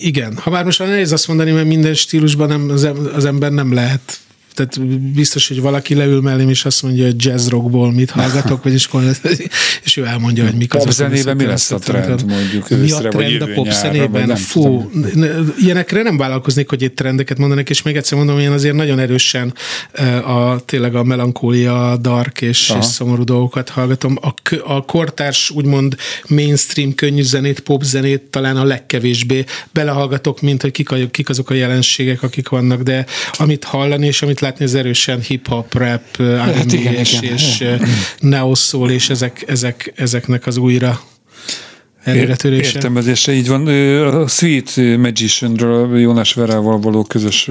[0.02, 0.38] igen.
[0.38, 2.70] Ha már most nehéz azt mondani, mert minden stílusban nem,
[3.16, 4.20] az ember nem lehet
[4.58, 4.82] tehát
[5.14, 8.90] biztos, hogy valaki leül mellém, és azt mondja, hogy jazz rockból mit hallgatok, vagyis
[9.84, 10.70] és ő elmondja, hogy mik.
[10.70, 14.36] Pop zenében mi lesz a trend, mondjuk Mi a trend a pop zenében?
[14.36, 14.92] Fú,
[15.60, 19.54] ilyenekre nem vállalkoznék, hogy itt trendeket mondanak, és még egyszer mondom, én azért nagyon erősen
[19.92, 24.18] eh, a, tényleg a melankólia, dark és, és szomorú dolgokat hallgatom.
[24.22, 24.34] A,
[24.64, 25.96] a kortárs, úgymond
[26.28, 31.54] mainstream könnyű zenét, pop zenét talán a legkevésbé belehallgatok, mint hogy kik, kik azok a
[31.54, 36.94] jelenségek, akik vannak, de amit hallani, és amit látni, az erősen hip-hop, rap, hát igen,
[36.94, 37.34] és, igen.
[37.34, 37.66] és
[38.20, 41.00] neo-soul, és ezek, ezek, ezeknek az újra
[42.08, 42.74] előretörése.
[42.74, 43.68] Értelmezése, így van.
[44.06, 47.50] A Sweet Magicianről, Jónás Verával való közös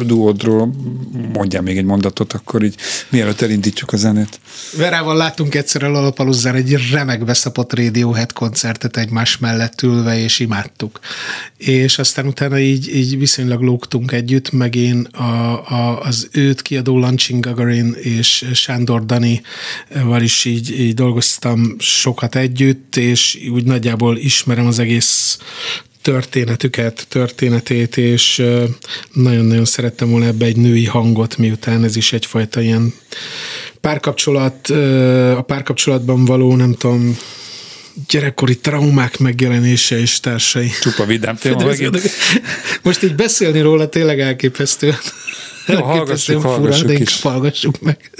[0.00, 0.74] duódról
[1.32, 2.74] mondjál még egy mondatot, akkor így
[3.08, 4.40] mielőtt elindítjuk a zenét.
[4.76, 11.00] Verával láttunk egyszer a Lollapaloozán egy remek beszapott Radiohead koncertet egymás mellett ülve, és imádtuk.
[11.56, 15.22] És aztán utána így, így viszonylag lógtunk együtt, meg én a,
[15.68, 19.42] a, az őt kiadó Launching Gagarin és Sándor Dani
[20.04, 25.38] val is így, így dolgoztam sokat együtt, és úgy nagy nagyjából ismerem az egész
[26.02, 28.42] történetüket, történetét, és
[29.12, 32.94] nagyon-nagyon szerettem volna ebbe egy női hangot, miután ez is egyfajta ilyen
[33.80, 34.68] párkapcsolat,
[35.36, 37.18] a párkapcsolatban való, nem tudom,
[38.08, 40.70] gyerekkori traumák megjelenése és társai.
[40.80, 41.72] Csupa vidám téma
[42.82, 44.98] Most így beszélni róla tényleg elképesztően.
[45.66, 47.20] Jó, hallgassuk, hallgassuk fura, is.
[47.20, 48.10] hallgassuk meg.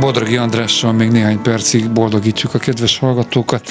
[0.00, 3.68] Boldrogi Andrással még néhány percig boldogítjuk a kedves hallgatókat.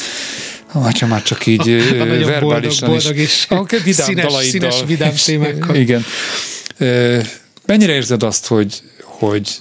[0.67, 1.69] Ha már csak így
[1.99, 3.23] A verbálisan boldog, boldog is.
[3.23, 4.71] és A vidám színes- dalaiddal.
[4.71, 5.75] színes, vidám témákkal.
[5.75, 6.03] Igen.
[7.65, 9.55] Mennyire érzed azt, hogy, hogy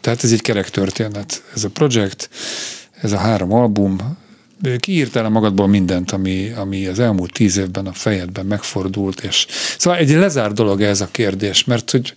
[0.00, 2.28] tehát ez egy kerek történet, ez a projekt,
[3.02, 4.16] ez a három album,
[4.78, 9.46] kiírtál el magadból mindent, ami, ami az elmúlt tíz évben a fejedben megfordult, és
[9.78, 12.12] szóval egy lezárt dolog ez a kérdés, mert hogy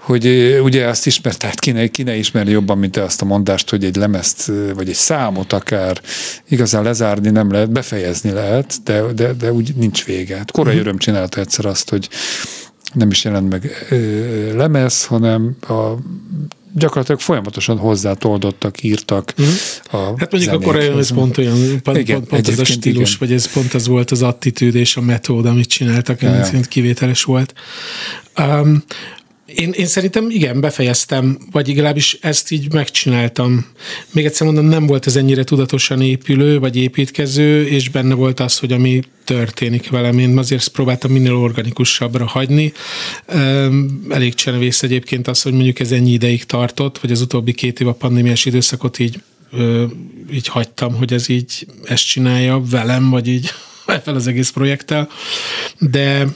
[0.00, 0.26] hogy
[0.62, 3.70] ugye azt ismert, tehát ki ne, ki ne ismerni jobban, mint te azt a mondást,
[3.70, 6.00] hogy egy lemezt, vagy egy számot akár
[6.48, 10.36] igazán lezárni nem lehet, befejezni lehet, de, de, de úgy nincs vége.
[10.36, 10.82] Hát Korai Mhm.
[10.82, 12.08] öröm csinálta egyszer azt, hogy
[12.94, 15.74] nem is jelent meg ö, lemez, hanem a,
[16.74, 19.46] gyakorlatilag folyamatosan hozzátoldottak, írtak Mhm.
[19.90, 20.64] a Hát mondjuk a zenékhez.
[20.64, 23.28] korai ez pont olyan, pont, Igen, pont, pont ez a stílus, igen.
[23.28, 27.22] vagy ez pont az volt az attitűd és a metód, amit csináltak, Ja, ja, kivételes
[27.24, 27.52] volt.
[28.38, 28.82] Um,
[29.54, 33.66] én, én szerintem igen, befejeztem, vagy legalábbis ezt így megcsináltam.
[34.12, 38.58] Még egyszer mondom, nem volt ez ennyire tudatosan épülő, vagy építkező, és benne volt az,
[38.58, 42.72] hogy ami történik velem, én azért próbáltam minél organikusabbra hagyni.
[44.08, 47.88] Elég csenevész egyébként az, hogy mondjuk ez ennyi ideig tartott, vagy az utóbbi két év
[47.88, 49.20] a pandémiás időszakot így,
[50.32, 53.50] így hagytam, hogy ez így ezt csinálja velem, vagy így
[54.04, 55.08] fel az egész projekttel.
[55.78, 56.26] De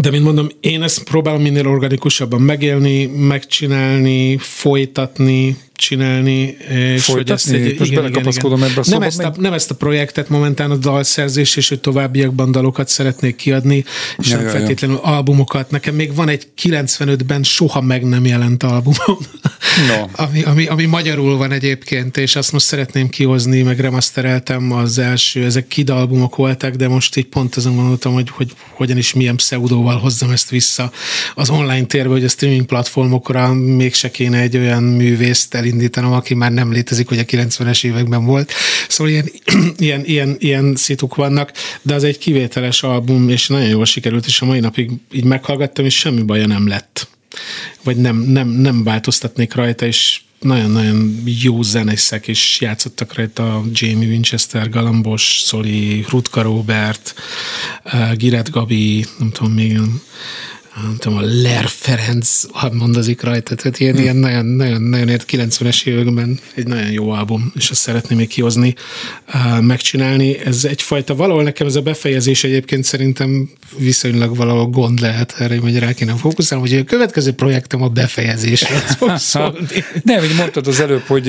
[0.00, 6.56] de mint mondom, én ezt próbálom minél organikusabban megélni, megcsinálni, folytatni, csinálni.
[6.68, 7.74] És Folytatni?
[7.78, 11.68] Most belekapaszkodom ebbe a nem, ezt a, nem ezt a projektet, momentán a dalszerzés, és
[11.68, 13.84] hogy továbbiakban dalokat szeretnék kiadni,
[14.18, 14.58] és Ja, nem ja, ja.
[14.58, 15.70] feltétlenül albumokat.
[15.70, 19.18] Nekem még van egy 95-ben soha meg nem jelent albumom,
[19.88, 20.06] No.
[20.24, 25.44] ami, ami, ami magyarul van egyébként, és azt most szeretném kihozni, meg remastereltem az első,
[25.44, 29.36] ezek kid albumok voltak, de most így pont azon gondoltam, hogy, hogy hogyan is milyen
[29.36, 30.92] pseudóval hozzam ezt vissza
[31.34, 36.52] az online térbe, hogy a streaming platformokra mégse kéne egy olyan művészt elindítanom, aki már
[36.52, 38.52] nem létezik, hogy a 90-es években volt.
[38.88, 39.30] Szóval ilyen,
[39.76, 41.52] ilyen, ilyen, ilyen szituk vannak,
[41.82, 45.84] de az egy kivételes album, és nagyon jól sikerült, és a mai napig így meghallgattam,
[45.84, 47.08] és semmi baja nem lett
[47.82, 54.70] vagy nem, nem, nem változtatnék rajta, és nagyon-nagyon jó zenészek is játszottak rajta, Jamie Winchester,
[54.70, 57.14] Galambos, Szoli, Rutka Robert,
[57.84, 59.78] uh, Giret Gabi, nem tudom még,
[60.82, 66.38] nem tudom, a Ler Ferenc mondozik rajta, tehát ilyen, ilyen nagyon, nagyon, nagyon 90-es években
[66.54, 68.74] egy nagyon jó album, és azt szeretném még kihozni,
[69.60, 70.38] megcsinálni.
[70.38, 75.78] Ez egyfajta, valahol nekem ez a befejezés egyébként szerintem viszonylag valahol gond lehet, erre hogy
[75.78, 78.64] rá kéne fókuszálni, hogy a következő projektem a befejezés.
[80.02, 81.24] Nem, így mondtad az előbb, hogy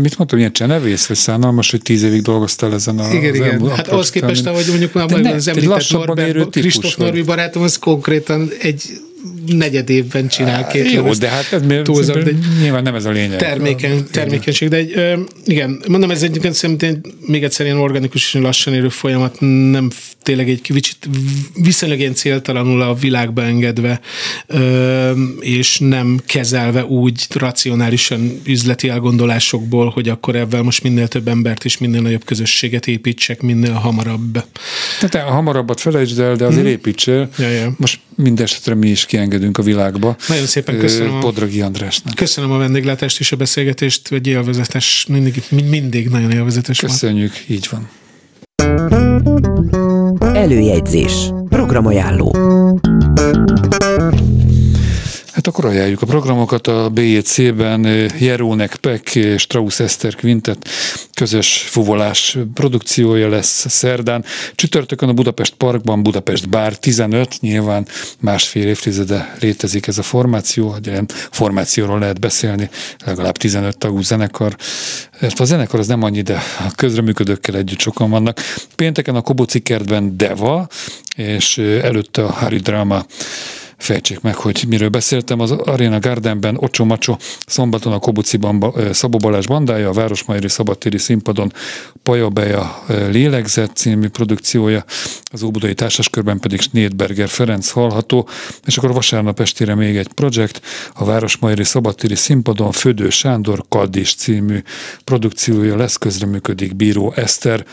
[0.00, 3.68] mit mondtam, ilyen csenevész, vagy szánalmas, hogy tíz évig dolgoztál ezen a Igen, igen.
[3.68, 8.82] Hát ahhoz képest, ahogy mondjuk már az említett Norbert, Kristóf Norbi barátom, az konkrétan egy
[9.46, 13.38] negyed évben csinál két Jó, de hát ez túlzok, de nyilván nem ez a lényeg.
[13.38, 18.40] Terméken, termékenység, de egy, ö, igen, mondom, ez egy szerintem még egyszer ilyen organikus és
[18.40, 19.36] lassan érő folyamat,
[19.70, 19.90] nem
[20.22, 21.08] tényleg egy kicsit
[21.54, 24.00] viszonylag ilyen céltalanul a világba engedve,
[24.46, 25.10] ö,
[25.40, 31.78] és nem kezelve úgy racionálisan üzleti elgondolásokból, hogy akkor ebben most minél több embert és
[31.78, 34.44] minél nagyobb közösséget építsek, minél hamarabb.
[35.00, 36.70] Tehát a hamarabbat felejtsd el, de azért hmm.
[36.70, 37.28] építsél.
[37.38, 37.74] Ja, ja.
[37.76, 40.16] Most mindesetre mi is kiengedünk a világba.
[40.28, 41.20] Nagyon szépen köszönöm.
[41.20, 42.14] Podragi Andrásnak.
[42.14, 47.56] Köszönöm a vendéglátást és a beszélgetést, egy élvezetes, mindig, mindig nagyon élvezetes Köszönjük, van.
[47.56, 47.88] így van.
[50.34, 51.30] Előjegyzés.
[51.48, 52.36] Programajánló.
[55.32, 60.68] Hát akkor ajánljuk a programokat a BJC-ben Jerónek Peck, Strauss Eszter Quintet
[61.14, 64.24] közös fuvolás produkciója lesz szerdán.
[64.54, 67.86] Csütörtökön a Budapest Parkban Budapest Bár 15, nyilván
[68.20, 72.70] másfél évtizede létezik ez a formáció, hogy ilyen formációról lehet beszélni,
[73.04, 74.56] legalább 15 tagú zenekar.
[75.36, 78.40] A zenekar az nem annyi, de a közreműködőkkel együtt sokan vannak.
[78.74, 80.68] Pénteken a Koboci kertben Deva,
[81.16, 83.06] és előtte a Harry Drama
[83.78, 85.40] fejtsék meg, hogy miről beszéltem.
[85.40, 91.52] Az Arena Gardenben Ocsó Macsó, szombaton a Kobuciban Szabó Balázs bandája, a Városmajori Szabadtéri színpadon
[92.02, 94.84] Pajabeja Lélegzet című produkciója,
[95.32, 98.28] az Óbudai Társaskörben pedig Snédberger Ferenc hallható,
[98.66, 100.60] és akkor vasárnap estére még egy projekt,
[100.94, 104.62] a Városmajori Szabadtéri színpadon Födő Sándor Kaddis című
[105.04, 107.64] produkciója lesz, közreműködik Bíró Eszter,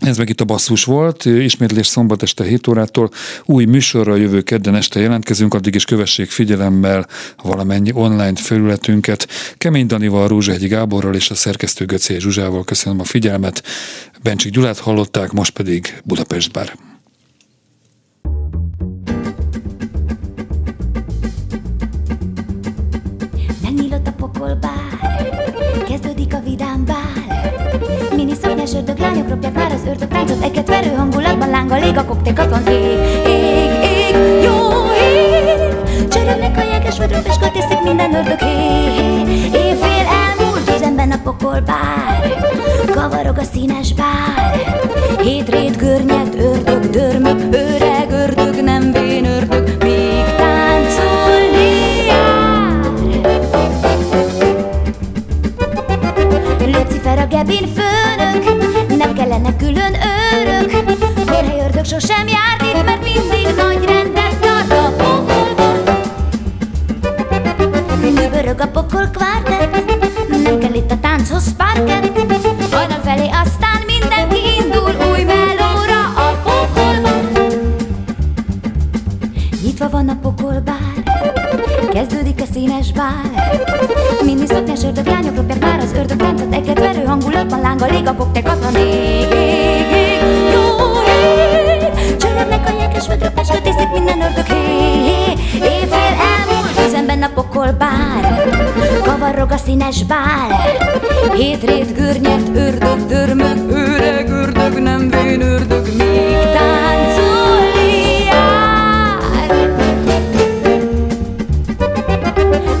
[0.00, 3.10] ez meg itt a basszus volt, ismétlés szombat este 7 órától.
[3.44, 7.06] Új műsorra jövő kedden este jelentkezünk, addig is kövessék figyelemmel
[7.42, 9.28] valamennyi online felületünket.
[9.58, 13.62] Kemény Danival, Rózsahegyi Gáborral és a szerkesztő Göcé Zsuzsával köszönöm a figyelmet.
[14.22, 16.76] Bencsik Gyulát hallották, most pedig Budapest Bár.
[23.62, 24.98] Megnyílott a pokolbár,
[25.88, 27.08] kezdődik a vidám bár.
[28.16, 28.98] Mini szoknyás ördög,
[29.80, 34.68] az ördög táncot Eket verő hangulatban láng a lég, a koktékaton ég, ég, ég, jó
[35.02, 36.08] ég.
[36.08, 38.38] Csörögnek a jeges vöröpes tiszik minden ördög.
[38.38, 38.50] Hé
[39.44, 42.38] Éjfél elmúlt, üzemben a pokol bár
[42.92, 44.80] Kavarog a színes bár.
[45.22, 49.82] Hét rét görnyed ördög, dörmög, öreg ördög, nem vén ördög.
[49.82, 52.58] Még táncolni jár.
[57.20, 58.59] A gebin főnök
[59.30, 60.70] kellene külön őrök
[61.26, 65.76] Férhely ördög sosem járt itt Mert mindig nagy rendet tart a pokolban
[68.14, 69.92] Dübörög a pokol kvártett
[70.44, 72.18] Nem kell itt a tánchoz parkett
[72.72, 77.28] Hajnal felé aztán mindenki indul Új melóra a pokolban
[79.62, 80.92] Nyitva van a pokolbár
[81.92, 83.29] Kezdődik a színes bár
[84.40, 88.06] Mini szoknyás ördög, lányok ropják már az ördög táncot Eket verő hangulatban láng a lég,
[88.06, 90.20] a koktek katlan ég, ég, ég,
[90.52, 90.62] jó
[91.06, 97.72] ég Csörögnek a jeges vödrök, peskötészik minden ördög hé, hé Éjfél elmúlt, üzemben a pokol
[97.72, 98.50] bár
[99.02, 100.60] Kavarog a színes bál
[101.34, 109.18] Hét rét ördög, dörmög, öreg ördög, nem vén ördög Még táncolni jár.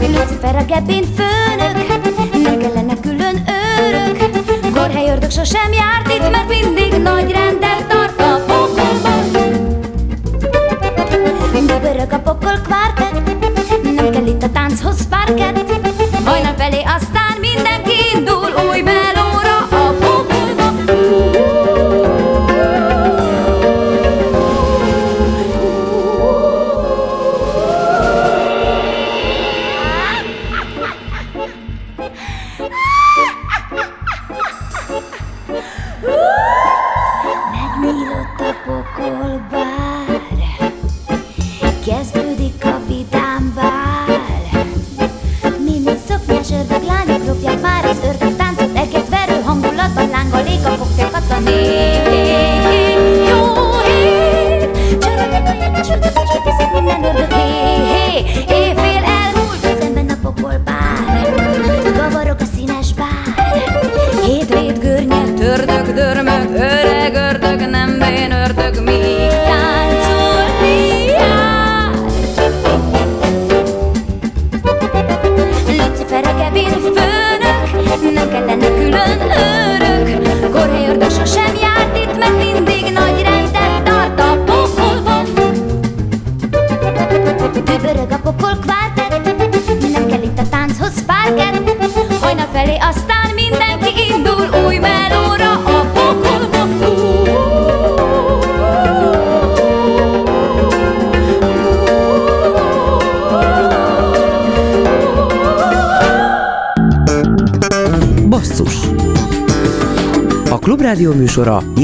[0.00, 1.29] Lucifer a gebén főnök
[5.30, 6.79] Sosem járt itt Mert mindig